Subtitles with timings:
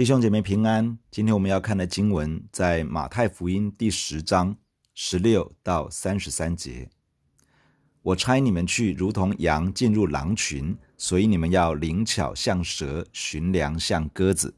[0.00, 4.56] 弟兄姐妹平安，今天我们要看的经文在马太福音第十章
[4.94, 6.88] 十六到三十三节。
[8.00, 14.54] 我差你们去，如同羊进入狼群，所以你们要灵巧像蛇，寻良像鸽子。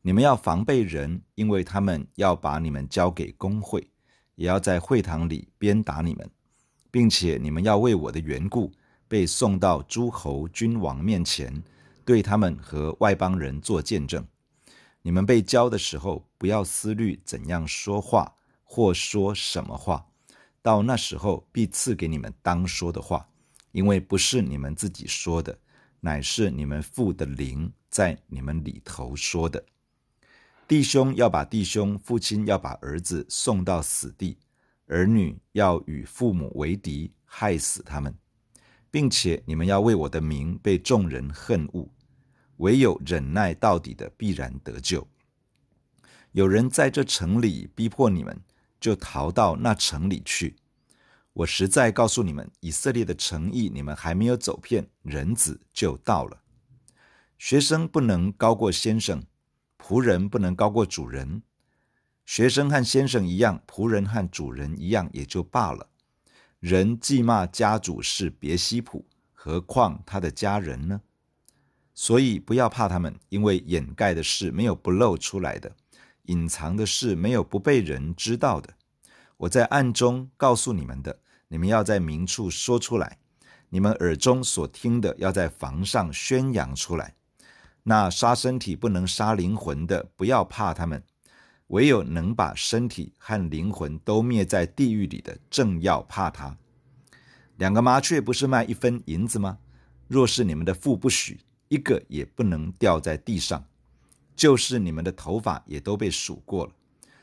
[0.00, 3.86] 你们要防备人，因为他们要把你们交给公会，
[4.34, 6.26] 也要在会堂里鞭打你们，
[6.90, 8.72] 并且你们要为我的缘故
[9.08, 11.62] 被送到诸侯君王面前，
[12.02, 14.26] 对他们和外邦人做见证。
[15.06, 20.06] 你们被教的时候，不要思虑怎样说话或说什么话，
[20.62, 23.28] 到那时候必赐给你们当说的话，
[23.72, 25.58] 因为不是你们自己说的，
[26.00, 29.62] 乃是你们父的灵在你们里头说的。
[30.66, 34.38] 弟兄要把弟兄，父亲要把儿子送到死地，
[34.86, 38.16] 儿女要与父母为敌，害死他们，
[38.90, 41.86] 并且你们要为我的名被众人恨恶。
[42.58, 45.06] 唯有忍耐到底的，必然得救。
[46.32, 48.40] 有人在这城里逼迫你们，
[48.80, 50.56] 就逃到那城里去。
[51.32, 56.42] 我实在告诉你们，以色列的诚意，你们还没有走遍，人子就到了。
[57.38, 59.22] 学生不能高过先生，
[59.78, 61.42] 仆人不能高过主人。
[62.24, 65.90] 学生和先生一样，仆人和主人一样，也就罢了。
[66.60, 71.00] 人既骂家主是别西卜，何况他的家人呢？
[71.94, 75.74] 所以不要怕他们，因为掩盖的事没有不露出来的，
[76.24, 78.74] 隐藏的事没有不被人知道的。
[79.36, 83.18] 我在暗中告诉你们的，你们要在明处说出来；
[83.68, 87.14] 你们耳中所听的，要在房上宣扬出来。
[87.84, 91.00] 那杀身体不能杀灵魂的，不要怕他们；
[91.68, 96.56] 唯有能把身体和灵魂都灭在地狱里的，正要怕他。
[97.56, 99.58] 两个麻雀不是卖一分银子吗？
[100.08, 101.40] 若是你们的父不许，
[101.74, 103.64] 一个也不能掉在地上，
[104.36, 106.72] 就是你们的头发也都被数过了，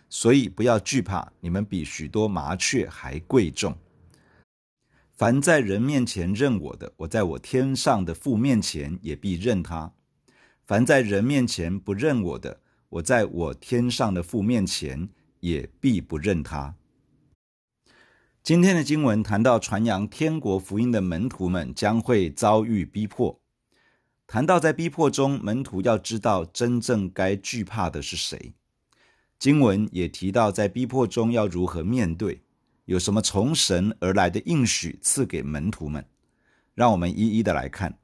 [0.09, 3.77] 所以不要惧怕，你们比许多麻雀还贵重。
[5.13, 9.93] 凡在人面前认我的，我在我天上的父面前也必认他；
[10.65, 15.07] 凡在人面前不认我的，我在我天上的父面前
[15.39, 16.75] 也必不认他。
[18.43, 23.40] 今天的经文谈到传扬天国福音的门徒们将会遭遇逼迫。
[24.31, 28.53] 谈到在逼迫中，门徒要知道真正该惧怕的是谁。
[29.37, 32.41] 经文也提到在逼迫中要如何面对，
[32.85, 36.05] 有什么从神而来的应许赐给门徒们。
[36.73, 37.99] 让我们一一的来看。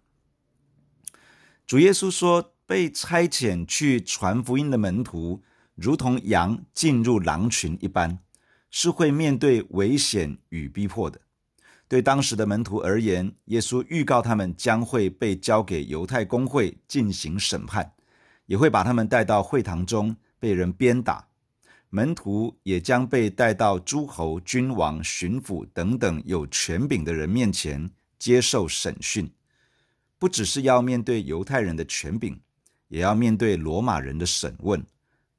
[1.65, 5.41] 主耶稣说，被差遣去传福音的门徒，
[5.75, 8.19] 如同羊进入狼群一般，
[8.69, 11.21] 是会面对危险与逼迫的。
[11.89, 17.93] 对当时的门徒而言，耶稣预告他们将会被交给犹太公会进行审判，
[18.45, 21.27] 也会把他们带到会堂中被人鞭打。
[21.89, 27.89] 门徒也将被带到诸侯、君王、巡抚等等有权柄的人面前
[28.19, 29.31] 接受审讯，
[30.19, 32.41] 不只是要面对犹太人的权柄，
[32.89, 34.85] 也要面对罗马人的审问。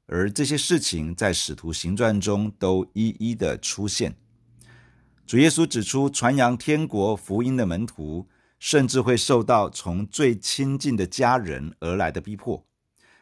[0.07, 4.15] 而这些事情在使徒行传中都一一的出现。
[5.29, 12.65] 主耶稣指出，传扬天国福音的门徒，甚至会受到从最亲近的家人而来的逼迫；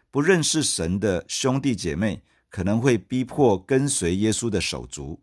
[0.09, 5.19] 不认识神的兄弟姐妹，可能会逼迫跟随耶稣的手足；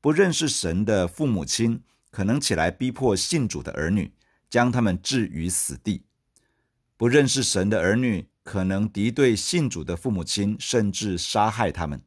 [0.00, 4.12] 不认识神的父母亲，可能起来逼迫信主的儿女，
[4.48, 6.02] 将他们置于死地；
[6.96, 12.00] 不认识神的儿女，可能敌对信主的父母亲，甚至杀害他们。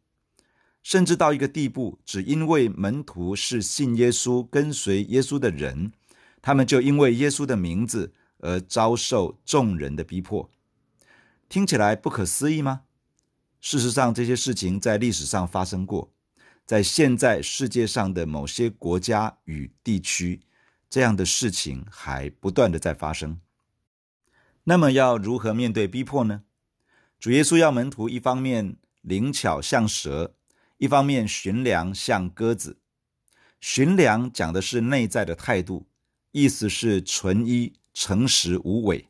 [0.82, 5.92] 甚至到一个地步，只因为门徒是信耶稣、跟随耶稣的人，
[6.42, 10.50] 他们就因为耶稣的名字而遭受众人的逼迫。
[11.48, 12.82] 听起来不可思议吗？
[13.60, 16.12] 事实上，这些事情在历史上发生过，
[16.66, 20.42] 在现在世界上的某些国家与地区，
[20.90, 23.40] 这样的事情还不断的在发生。
[24.64, 26.44] 那么，要如何面对逼迫呢？
[27.20, 30.36] 主耶稣要门徒一方面灵巧像蛇。
[30.80, 32.78] 一方面驯良像鸽子，
[33.60, 35.86] 驯良讲的是内在的态度，
[36.32, 39.06] 意思是纯一、诚实无伪，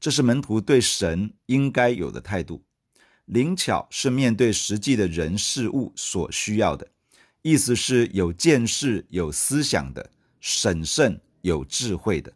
[0.00, 2.64] 这是门徒对神应该有的态度。
[3.26, 6.88] 灵巧是面对实际的人事物所需要的，
[7.42, 10.10] 意思是有见识、有思想的，
[10.40, 12.32] 审慎、有智慧的。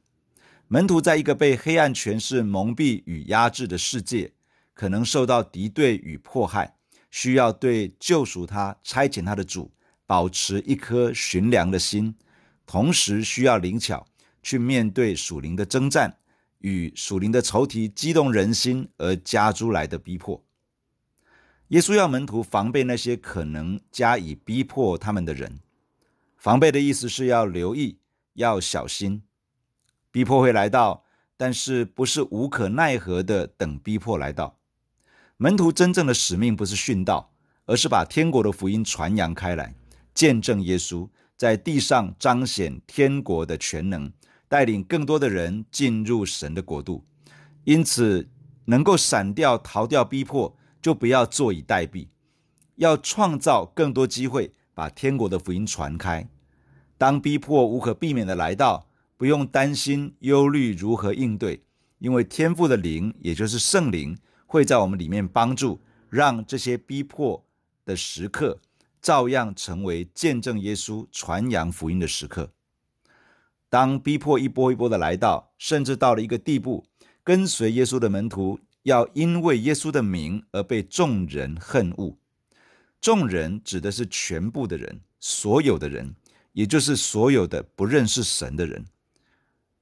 [0.66, 4.32] 门徒在一个被黑暗权势蒙蔽与压制的世界，
[4.74, 6.77] 可能受到敌对与迫害。
[7.10, 9.70] 需要对救赎他、差遣他的主
[10.06, 12.14] 保持一颗寻良的心，
[12.66, 14.06] 同时需要灵巧
[14.42, 16.18] 去面对属灵的征战，
[16.58, 20.44] 与属灵的仇敌激动人心而加诸来的逼迫。
[21.68, 25.60] 耶稣要门徒防备那些可能加以逼迫他们的人。
[26.36, 27.98] 防备的意思是要留意，
[28.34, 29.22] 要小心。
[30.10, 31.04] 逼迫会来到，
[31.36, 34.57] 但是不是无可奈何的等逼迫来到。
[35.40, 37.30] 门徒真正的使命不是殉道，
[37.64, 39.72] 而是把天国的福音传扬开来，
[40.12, 44.10] 见证耶稣在地上彰显天国的全能，
[44.48, 47.04] 带领更多的人进入神的国度。
[47.62, 48.28] 因此，
[48.64, 52.08] 能够闪掉、逃掉逼迫，就不要坐以待毙，
[52.74, 56.28] 要创造更多机会，把天国的福音传开。
[56.96, 61.62] 当逼迫无可避免的来到，不用担心、忧虑如何应对，
[62.00, 64.18] 因为天父的灵，也就是圣灵。
[64.50, 65.78] 会在我们里面帮助，
[66.08, 67.44] 让这些逼迫
[67.84, 68.58] 的时刻，
[69.02, 72.50] 照样成为见证耶稣、传扬福音的时刻。
[73.68, 76.86] 当逼迫一波一波的来到，甚至到了一个地步，
[77.22, 82.16] 跟随耶稣的门徒要因为耶稣的名而被众人恨恶。
[83.02, 86.14] 众人指的是全部的人，所有的人，
[86.54, 88.86] 也就是所有的不认识神的人。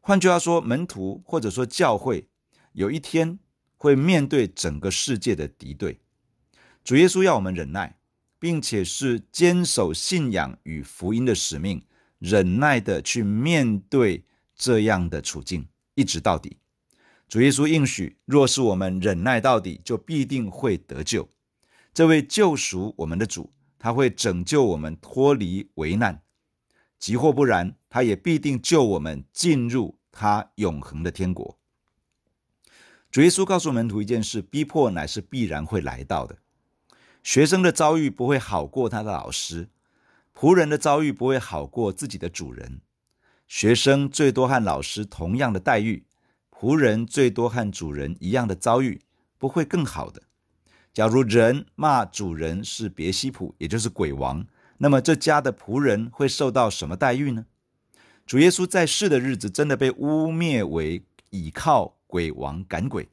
[0.00, 2.26] 换句话说，门徒或者说教会，
[2.72, 3.38] 有一天。
[3.76, 6.00] 会面对整个世界的敌对，
[6.82, 7.98] 主耶稣要我们忍耐，
[8.38, 11.82] 并且是坚守信仰与福音的使命，
[12.18, 14.24] 忍耐的去面对
[14.54, 16.56] 这样的处境，一直到底。
[17.28, 21.28] 主耶稣应许，若是我们忍耐到底，就必定会得救。
[21.92, 26.20] 这位救赎我们的主，他会拯救我们脱离危难；
[26.98, 31.58] 即或不然，他也必定救我们进入他永恒的天国。
[33.10, 36.38] 主耶稣告诉门徒一件事：逼迫乃是必然会来到的。
[37.22, 39.68] 学生的遭遇不会好过他的老师，
[40.34, 42.80] 仆人的遭遇不会好过自己的主人。
[43.48, 46.04] 学生最多和老师同样的待遇，
[46.50, 49.00] 仆人最多和主人一样的遭遇，
[49.38, 50.22] 不会更好的。
[50.92, 54.46] 假如人骂主人是别西卜，也就是鬼王，
[54.78, 57.46] 那么这家的仆人会受到什么待遇呢？
[58.26, 61.95] 主耶稣在世的日子，真的被污蔑为倚靠。
[62.06, 63.08] 鬼王赶鬼，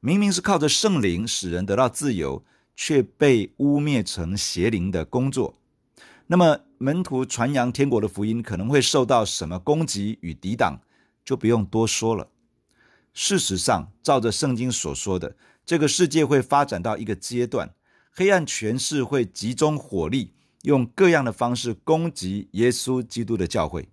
[0.00, 2.44] 明明是靠着圣灵使人得到自由，
[2.74, 5.54] 却被污蔑成邪灵的工作。
[6.26, 10.80] 那么门徒传扬天国的福音可能会受到什么攻击与抵挡，
[11.24, 12.28] 就不用多说了。
[13.12, 15.36] 事实上，照着圣经所说的，
[15.66, 17.74] 这个世界会发展到一个阶段，
[18.12, 23.88] 黑暗权势会集中火力，用各样的方式攻击耶稣基督的教会。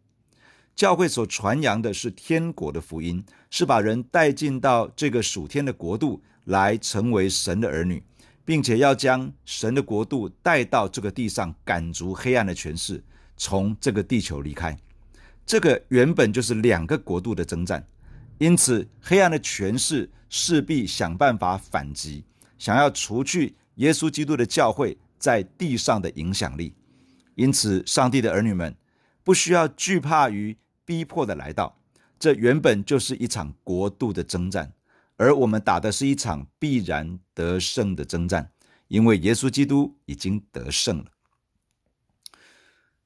[0.78, 8.04] 教会所传扬的是天国的福音，是把人带进到这个属天的国度来成为神的儿女，
[8.46, 13.04] 并且要将神的国度带到这个地上，赶逐黑暗的权势，
[13.36, 14.78] 从这个地球离开。
[15.48, 17.84] 这个原本就是两个国度的征战，
[18.38, 22.24] 因此黑暗的权势势必想办法反击，
[22.60, 26.72] 想要除去耶稣基督的教会在地上的影响力。
[27.34, 28.76] 因此，上帝的儿女们
[29.24, 30.56] 不需要惧怕于。
[30.88, 31.78] 逼迫的来到，
[32.18, 34.72] 这原本就是一场国度的征战，
[35.18, 38.54] 而我们打的是一场必然得胜的征战，
[38.88, 41.12] 因为耶稣基督已经得胜了。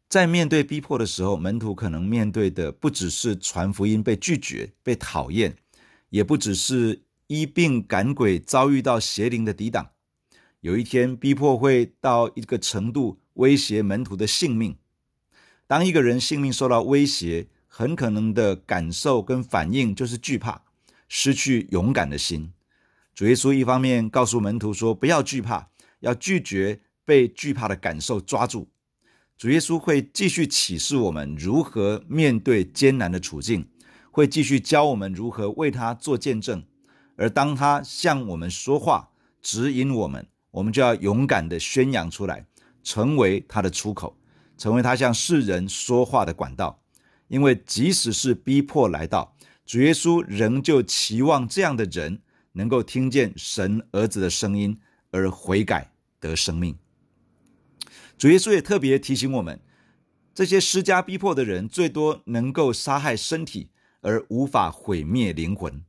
[0.08, 5.58] 在面对逼迫的时候，门徒可能面对的不只是传福音被拒绝、被讨厌，
[6.10, 9.90] 也不只是医病赶鬼遭遇到邪灵的抵挡。
[10.60, 14.78] 有一天，逼迫会到一个程度，威胁门徒的性命。
[15.66, 20.62] 当一个人性命受到威胁，很可能的感受跟反应就是惧怕，
[21.08, 22.52] 失去勇敢的心。
[23.16, 25.70] 主耶稣一方面告诉门徒说：“不要惧怕，
[26.02, 28.68] 要拒绝被惧怕的感受抓住。”
[29.40, 33.70] 主耶稣会继续启示我们如何面对艰难的处境，
[34.12, 36.62] 会继续教我们如何为他做见证。
[37.16, 39.12] 而当他向我们说话，
[39.42, 42.46] 指引我们，我们就要勇敢地宣扬出来，
[42.84, 44.18] 成为他的出口，
[44.58, 46.78] 成为他向世人说话的管道。
[47.32, 52.20] 因为即使是逼迫来到，主耶稣仍旧期望这样的人
[52.52, 54.78] 能够听见神儿子的声音
[55.12, 56.78] 而悔改得生命。
[58.18, 59.62] 主耶稣也特别提醒我们，
[60.36, 63.70] 这些施加逼迫的人最多能够杀害身体，
[64.02, 65.82] 而无法毁灭灵魂。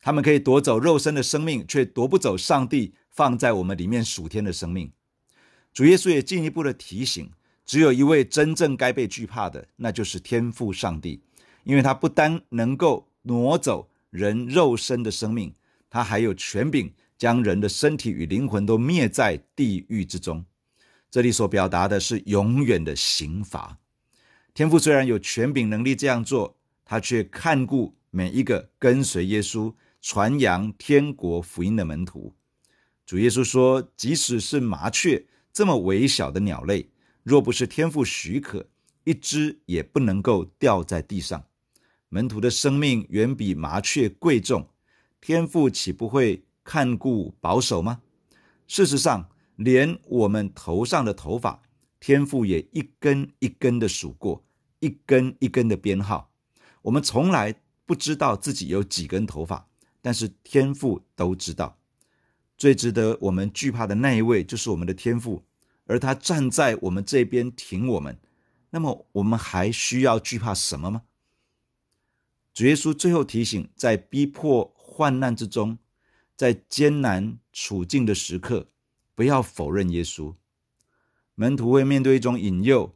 [0.00, 4.90] 他们可以夺走肉身的生命，却夺不走上帝放在我们里面属天的生命。
[5.72, 7.30] 主耶稣也进一步的提醒。
[7.70, 11.22] 只有一位真正该被惧怕的，那就是天父上帝，
[11.62, 15.54] 因为他不单能够挪走人肉身的生命，
[15.88, 20.44] 他还有权柄将人的身体与灵魂都灭在地狱之中。
[21.12, 23.78] 这里所表达的是永远的刑罚。
[24.52, 29.72] 天父虽然有权柄能力这样做，他却看顾每一个跟随耶稣、
[30.02, 32.34] 传扬天国福音的门徒。
[33.06, 36.88] 主耶稣说：“即使是麻雀这么微小的鸟类，
[37.30, 38.68] 若不是天父许可，
[39.04, 41.44] 一只也不能够掉在地上。
[42.08, 44.68] 门徒的生命远比麻雀贵重，
[45.20, 48.00] 天父岂不会看顾保守吗？
[48.66, 51.62] 事实上，连我们头上的头发，
[52.00, 54.44] 天父也一根一根的数过，
[54.80, 56.32] 一根一根的编号。
[56.82, 57.54] 我们从来
[57.86, 59.68] 不知道自己有几根头发，
[60.02, 61.78] 但是天父都知道。
[62.58, 65.44] 最值得我们惧怕的那一位，就是我们的天父，
[65.90, 68.16] 而他站在我们这边挺我们。
[68.70, 71.02] 那么，我们还需要惧怕什么吗？
[72.54, 75.78] 主耶稣最后提醒，在逼迫患难之中，
[76.36, 78.68] 在艰难处境的时刻，
[79.16, 80.36] 不要否认耶稣。
[81.34, 82.94] 门徒会面对一种引诱，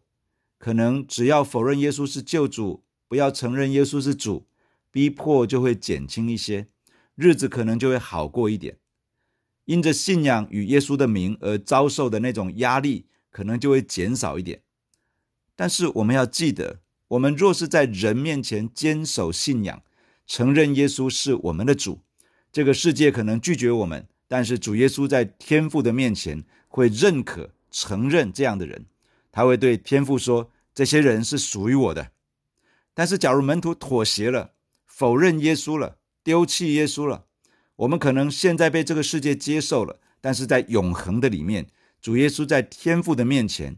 [0.56, 4.46] 可能只要否认耶稣是救主，不要承认耶稣是主，
[4.92, 6.68] 逼迫就会减轻一些，
[7.16, 8.78] 日子可能就会好过一点。
[9.66, 14.62] 因着信仰与耶稣的名而遭受的那种压力，可能就会减少一点。
[15.56, 19.82] 但是我们要记得，我们若是在人面前坚守信仰，
[20.26, 22.00] 承认耶稣是我们的主，
[22.52, 24.06] 这个世界可能拒绝我们。
[24.26, 28.86] 但是主耶稣在天父的面前会认可、承认这样的人，
[29.30, 32.10] 他会对天父说：“这些人是属于我的。”
[32.94, 34.52] 但是，假如门徒妥协了、
[34.86, 37.26] 否认耶稣了、丢弃耶稣了，
[37.76, 41.66] 我们可能现在被这个世界接受了，但是在永恒的里面，
[42.00, 43.76] 主耶稣在天父的面前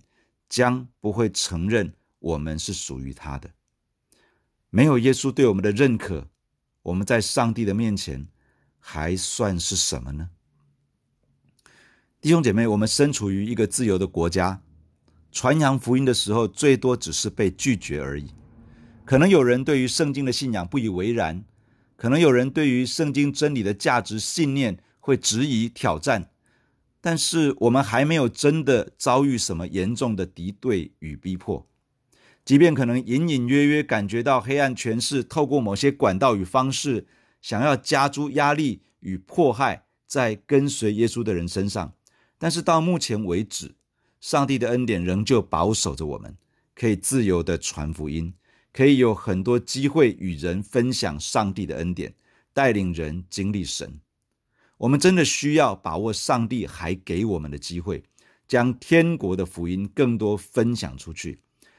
[0.49, 3.51] 将不会承认我们是属于他的。
[4.69, 6.29] 没有耶稣对我们的认可，
[6.83, 8.27] 我们在上帝的面前
[8.79, 10.29] 还算是什么呢？
[12.21, 14.61] 弟兄姐妹，我们身处于一个自由的国家，
[15.33, 18.31] 传扬福音的时候，最多只是被拒绝而已。
[19.05, 21.45] 可能有人对于圣经的信仰不以为然，
[21.97, 26.31] 可能有人对于圣经真理的价值信念会质疑挑战，
[27.01, 31.67] 但是我们还没有真的遭遇什么严重的敌对与逼迫。
[32.45, 37.07] 即便可能隐隐约约感觉到黑暗权势透过某些管道与方式，
[37.43, 41.95] 想要加诸压力与迫害在跟随耶稣的人身上。
[42.39, 43.75] 但是到目前为止，
[44.21, 46.37] 上帝的恩典仍旧保守着我们，
[46.75, 48.35] 可以自由的传福音，
[48.77, 52.13] 可以有很多机会与人分享上帝的恩典，
[52.53, 53.99] 带领人经历神。
[54.77, 58.03] 我们真的需要把握上帝还给我们的机会，
[58.47, 61.39] 将天国的福音更多分享出去，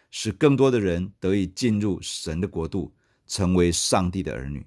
[0.09, 2.91] 使更多的人得以进入神的国度，
[3.27, 4.65] 成为上帝的儿女。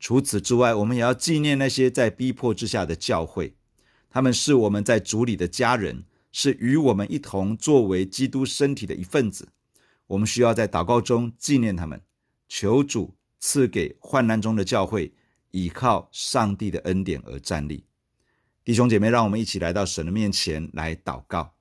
[0.00, 3.54] 除此之外，我们也要纪念那些在逼迫之下的教会。
[4.10, 9.50] 他们是我们在主里的家人，是与我们一同作为基督身体的一份子。
[10.10, 12.00] 我们需要在祷告中纪念他们，
[12.48, 15.12] 求主赐给患难中的教会
[15.52, 17.84] 倚靠上帝的恩典而站立。
[18.64, 21.54] 弟兄姐妹，让我们一起来到神的面前来祷告。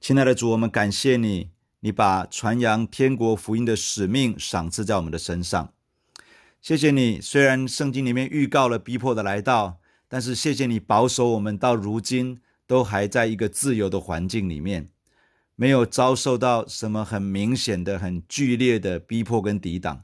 [0.00, 5.72] 亲爱的主，我们感谢你，你把传扬天国福音的使命赏赐在我们的身上。
[6.60, 9.78] 谢谢你，虽然圣经里面预告了逼迫的来到。
[10.08, 14.90] 但是谢谢你保守我们到如今都还在一个自由的环境里面，
[15.56, 20.02] 没有遭受到什么很明显的、很剧烈的逼迫跟抵挡。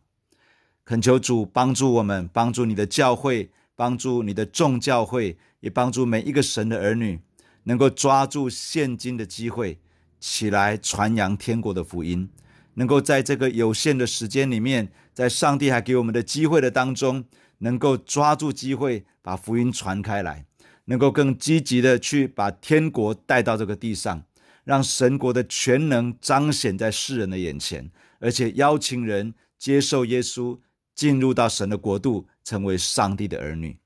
[0.84, 7.20] 恳求主帮助我们，帮助你的教会，帮助你的众教会，也帮助每一个神的儿女，
[7.64, 9.78] 能够抓住现今的机会，
[10.18, 12.28] 起来传扬天国的福音，
[12.74, 17.24] 能够在这个有限的时间里面，在上帝还给我们的机会的当中。
[17.60, 20.46] 能够抓住机会，把福音传开来，
[20.84, 24.22] 能够更积极的去把天国带到这个地上，
[24.68, 30.58] 让神国的全能彰显在世人的眼前，而且邀请人接受耶稣，
[30.94, 33.78] 进入到神的国度，成为上帝的儿女。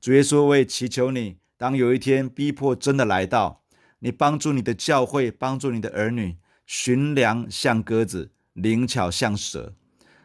[0.00, 3.62] 主耶稣，我也祈求你，当有一天逼迫真的来到，
[3.98, 9.74] 你帮助你的教会，帮助你的儿女，寻良像鸽子，灵巧像蛇，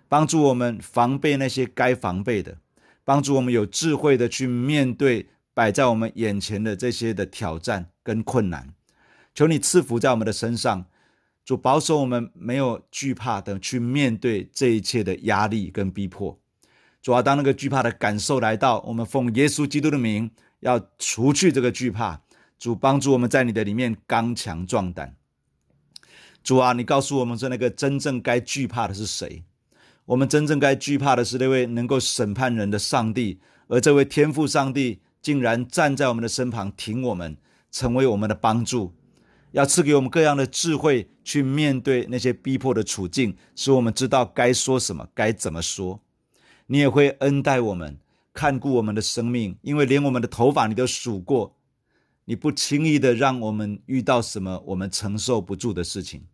[0.08, 2.60] 帮助我们防备那些该防备的。
[3.04, 8.74] 帮助我们有智慧的去面对摆在我们眼前的这些的挑战跟困难，
[9.34, 10.86] 求你赐福在我们的身上，
[11.44, 16.40] 主保守我们没有惧怕的去面对这一切的压力跟逼迫。
[17.02, 22.22] 主啊，当那个惧怕的感受来到，我们奉耶稣基督的名要除去这个惧怕。
[22.60, 25.18] 主帮助我们在你的里面刚强壮胆。
[26.42, 29.44] 主啊，你告诉我们说，那个真正该惧怕的是谁？
[30.06, 37.36] 我们真正该惧怕的是那位能够审判人的上帝，而这位天父上帝竟然站在我们的身旁，挺我们，
[37.70, 38.94] 成为我们的帮助，
[39.54, 46.02] 要赐给我们各样的智慧去面对那些逼迫的处境，使我们知道该说什么，该怎么说。
[46.66, 48.00] 你也会恩待我们，
[48.34, 51.56] 看顾我们的生命，因为连我们的头发你都数过。
[52.26, 56.26] 你不轻易的让我们遇到什么我们承受不住的事情，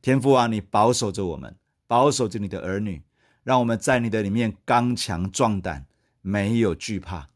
[0.00, 1.56] 天父啊，你保守着我们，
[1.88, 3.02] 保守着你的儿女，
[3.42, 5.86] 让我们在你的里面刚强壮胆，
[6.20, 7.30] 没有惧怕。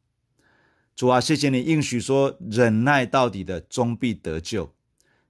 [0.94, 4.72] 主啊，谢谢你应许说，忍耐到底的终必得救。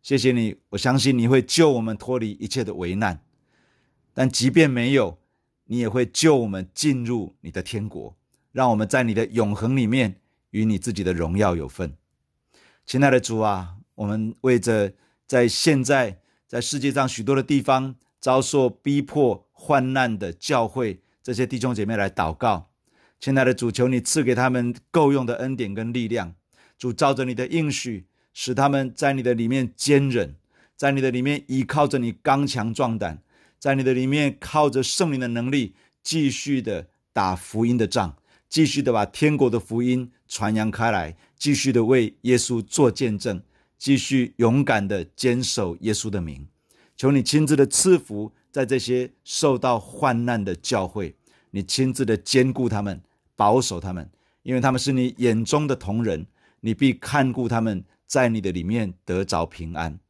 [0.02, 3.22] 谢谢你，我相信你会救我们脱离一切的危难。
[4.14, 5.18] 但即便没有，
[5.64, 8.16] 你也会救我们进入你的天国，
[8.52, 11.94] 让我们在你的永恒里面与你自己的荣耀有份。
[12.86, 14.94] 亲爱的主啊，我们为着
[15.26, 22.70] 在现在在世界上许多的地方遭受逼迫、患难的教会，这些弟兄姐妹来祷告。
[23.20, 26.34] 亲爱的主，求你赐给他们够用的恩典跟力量。
[26.78, 28.07] 主照着你的应许，
[28.40, 30.36] 使他们在你的里面坚忍，
[30.76, 33.20] 在你的里面依靠着你刚强壮胆，
[33.58, 38.14] 在你的里面靠着圣灵的能力，继续的打福音的仗，
[38.48, 41.16] 继续的把天国的福音传扬开来。
[41.36, 43.42] 继续的为耶稣做见证，
[43.76, 46.46] 继续勇敢的坚守耶稣的名。
[46.96, 51.16] 求你亲自的赐福在这些受到患难的教会，
[51.50, 53.02] 你亲自的坚固他们，
[53.34, 54.08] 保守他们，
[54.44, 56.26] 因为他们是你眼中的同人，
[56.60, 60.00] 你必看顾他们，在你的里面得着平安。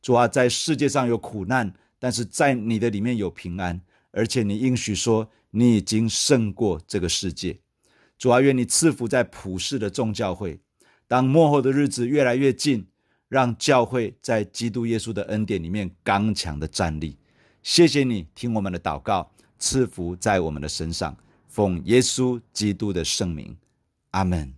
[0.00, 3.80] 主啊，在世界上有苦难，但是在你的里面有平安，
[4.12, 7.58] 而且你应许说，你已经胜过这个世界。
[8.16, 10.60] 主啊，愿你赐福在普世的众教会。
[11.08, 12.86] 当末后的日子越来越近，
[13.28, 17.18] 让教会在基督耶稣的恩典里面刚强的站立。
[17.62, 21.16] 谢谢你听我们的祷告，赐福在我们的身上，
[21.48, 23.56] 奉耶稣基督的圣名，
[24.10, 24.57] 阿门。